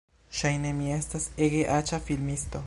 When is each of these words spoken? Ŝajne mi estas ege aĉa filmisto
Ŝajne 0.37 0.71
mi 0.77 0.87
estas 0.95 1.29
ege 1.49 1.61
aĉa 1.77 2.05
filmisto 2.09 2.59